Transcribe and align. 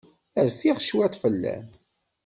Rfiɣ 0.47 0.77
cwiṭ 0.81 1.13
fell-am. 1.21 1.65